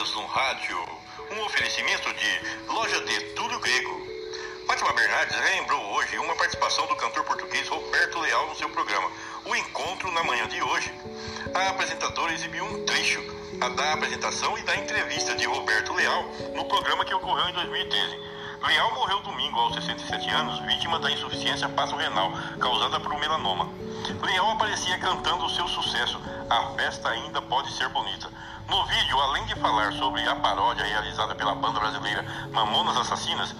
[0.00, 0.78] Baboseiras no Rádio,
[1.30, 4.06] um oferecimento de Loja de Tudo Grego.
[4.66, 9.10] Fátima Bernardes relembrou hoje uma participação do cantor português Roberto Leal no seu programa
[9.44, 10.90] O Encontro na manhã de hoje.
[11.54, 13.20] A apresentadora exibiu um trecho
[13.76, 18.16] da apresentação e da entrevista de Roberto Leal no programa que ocorreu em 2013.
[18.62, 23.68] Leal morreu domingo aos 67 anos, vítima da insuficiência passo-renal causada por um melanoma.
[24.22, 28.30] Leal aparecia cantando o seu sucesso A Festa Ainda Pode Ser Bonita.
[28.70, 33.52] No vídeo, além de falar sobre a paródia realizada pela banda brasileira Mamonas Assassinas,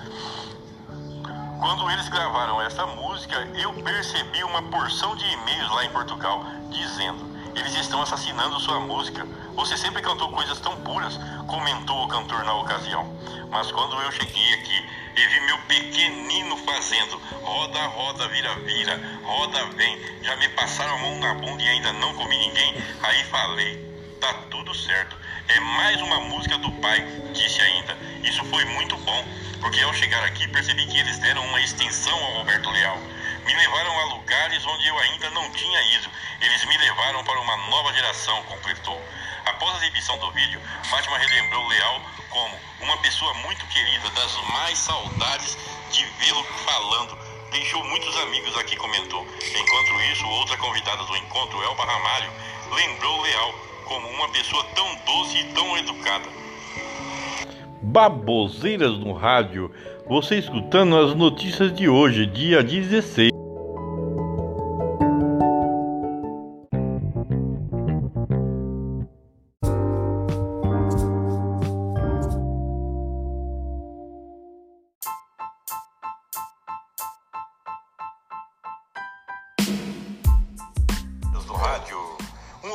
[1.58, 7.28] quando eles gravaram essa música, eu percebi uma porção de e-mails lá em Portugal dizendo:
[7.56, 9.26] eles estão assassinando sua música.
[9.56, 11.18] Você sempre cantou coisas tão puras,
[11.48, 13.12] comentou o cantor na ocasião.
[13.50, 19.66] Mas quando eu cheguei aqui e vi meu pequenino fazendo roda, roda, vira, vira, roda,
[19.74, 23.89] vem, já me passaram a mão na bunda e ainda não comi ninguém, aí falei
[24.20, 25.16] tá tudo certo.
[25.48, 27.00] É mais uma música do pai,
[27.32, 27.96] disse ainda.
[28.22, 29.24] Isso foi muito bom,
[29.60, 32.98] porque ao chegar aqui percebi que eles deram uma extensão ao Roberto Leal.
[33.46, 36.10] Me levaram a lugares onde eu ainda não tinha ido.
[36.40, 39.02] Eles me levaram para uma nova geração, completou.
[39.46, 44.78] Após a exibição do vídeo, Fátima relembrou Leal como uma pessoa muito querida, das mais
[44.78, 45.56] saudades
[45.90, 47.18] de vê-lo falando.
[47.50, 49.26] Deixou muitos amigos aqui, comentou.
[49.40, 52.32] Enquanto isso, outra convidada do encontro, Elba Ramalho,
[52.70, 56.28] lembrou Leal como uma pessoa tão doce e tão educada.
[57.82, 59.68] Baboseiras no rádio,
[60.06, 63.29] você escutando as notícias de hoje, dia 16.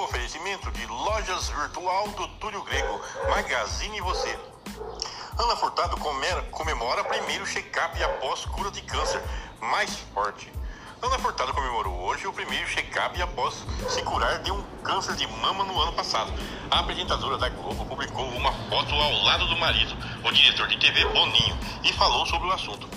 [0.06, 4.40] Oferecimento de lojas virtual do Túlio Grego, Magazine Você.
[5.38, 9.22] Ana Furtado comemora, comemora primeiro check-up após cura de câncer
[9.60, 10.52] mais forte.
[11.02, 15.64] Ana Furtado comemorou hoje o primeiro check-up após se curar de um câncer de mama
[15.64, 16.32] no ano passado.
[16.70, 21.04] A apresentadora da Globo publicou uma foto ao lado do marido, o diretor de TV
[21.06, 22.88] Boninho, e falou sobre o assunto.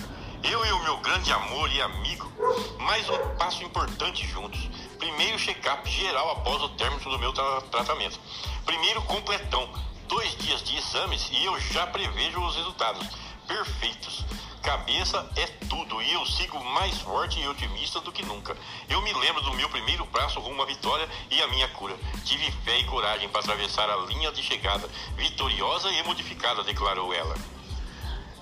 [0.43, 2.31] Eu e o meu grande amor e amigo,
[2.79, 4.69] mais um passo importante juntos.
[4.97, 8.19] Primeiro check-up geral após o término do meu tra tratamento.
[8.65, 9.69] Primeiro completão,
[10.07, 13.07] dois dias de exames e eu já prevejo os resultados.
[13.47, 14.25] Perfeitos.
[14.61, 18.55] Cabeça é tudo e eu sigo mais forte e otimista do que nunca.
[18.87, 21.97] Eu me lembro do meu primeiro passo rumo à vitória e a minha cura.
[22.23, 27.35] Tive fé e coragem para atravessar a linha de chegada, vitoriosa e modificada, declarou ela.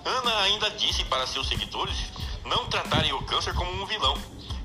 [0.07, 1.97] Ana ainda disse para seus seguidores
[2.45, 4.15] não tratarem o câncer como um vilão.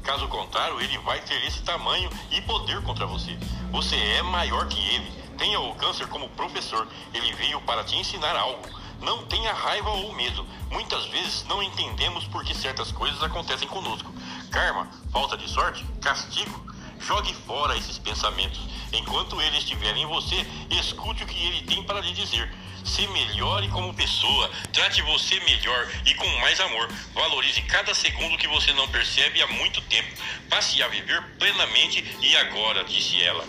[0.04, 3.36] Caso contrário, ele vai ter esse tamanho e poder contra você.
[3.72, 5.10] Você é maior que ele.
[5.36, 6.86] Tenha o câncer como professor.
[7.12, 8.62] Ele veio para te ensinar algo.
[9.00, 10.46] Não tenha raiva ou medo.
[10.70, 14.12] Muitas vezes não entendemos por que certas coisas acontecem conosco.
[14.48, 16.71] Karma, falta de sorte, castigo.
[17.06, 18.60] Jogue fora esses pensamentos.
[18.92, 22.52] Enquanto ele estiver em você, escute o que ele tem para lhe dizer.
[22.84, 26.88] Se melhore como pessoa, trate você melhor e com mais amor.
[27.14, 30.08] Valorize cada segundo que você não percebe há muito tempo.
[30.50, 33.44] Passe a viver plenamente e agora, disse ela.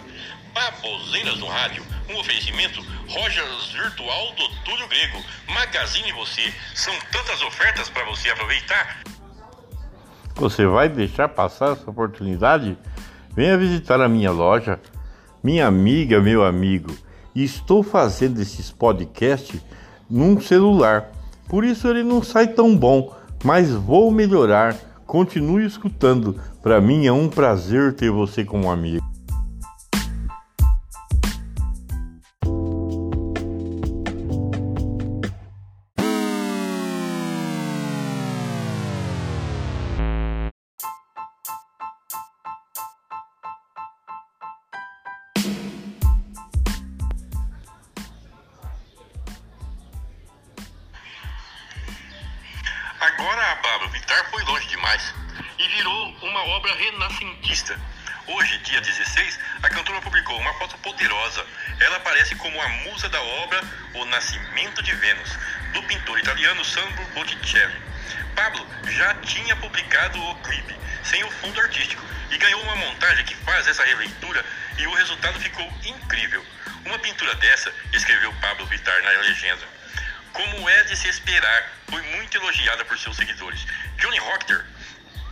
[0.54, 5.24] Baboseiras no rádio, um oferecimento Rogers Virtual do Túlio Grego.
[5.48, 6.54] Magazine Você.
[6.76, 9.02] São tantas ofertas para você aproveitar.
[10.36, 12.78] Você vai deixar passar essa oportunidade?
[13.36, 14.80] Venha visitar a minha loja.
[15.44, 16.92] Minha amiga, meu amigo,
[17.36, 19.60] estou fazendo esses podcasts
[20.10, 21.12] num celular.
[21.50, 24.76] Por isso ele não sai tão bom, mas vou melhorar.
[25.06, 26.40] Continue escutando.
[26.62, 29.04] Para mim é um prazer ter você como amigo.
[53.04, 55.14] Agora a Pablo Vittar foi longe demais
[55.60, 57.78] e virou uma obra renascentista.
[58.28, 61.46] Hoje, dia 16, a cantora publicou uma foto poderosa.
[61.82, 63.62] Ela aparece como a musa da obra
[63.96, 65.38] O Nascimento de Vênus,
[65.74, 67.76] do pintor italiano Sandro Botticelli.
[68.38, 70.74] Pablo já tinha publicado o clipe,
[71.04, 72.02] sem o fundo artístico,
[72.32, 74.46] e ganhou uma montagem que faz essa releitura
[74.78, 76.42] e o resultado ficou incrível.
[76.86, 79.83] Uma pintura dessa, escreveu Pablo Vittar na legenda.
[80.34, 83.66] Como é de se esperar, foi muito elogiada por seus seguidores.
[83.98, 84.66] Johnny Rocker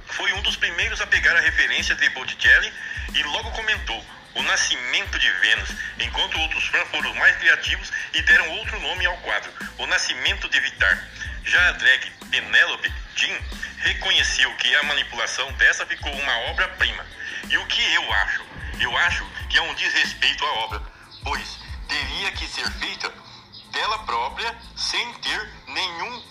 [0.05, 2.71] foi um dos primeiros a pegar a referência de Botticelli
[3.15, 4.05] e logo comentou
[4.35, 5.69] o nascimento de Vênus,
[5.99, 10.59] enquanto outros fãs foram mais criativos e deram outro nome ao quadro, O Nascimento de
[10.59, 11.07] Vitar.
[11.43, 13.39] Já a drag Penelope Jean
[13.79, 17.05] reconheceu que a manipulação dessa ficou uma obra-prima.
[17.49, 18.45] E o que eu acho?
[18.79, 20.81] Eu acho que é um desrespeito à obra,
[21.23, 21.59] pois
[21.89, 23.11] teria que ser feita
[23.81, 26.23] dela própria, sem ter nenhum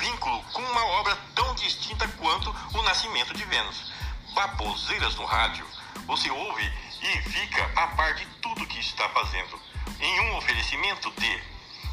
[0.00, 3.90] vínculo com uma obra tão distinta quanto O Nascimento de Vênus.
[4.34, 5.66] Baboseiras no rádio.
[6.06, 6.72] Você ouve
[7.02, 9.58] e fica a par de tudo que está fazendo.
[9.98, 11.42] Em um oferecimento de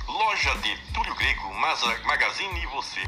[0.07, 3.01] Loja de Túlio Grego, Magazine e Você.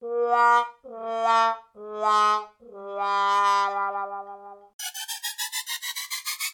[0.00, 2.55] lá, lá, lá.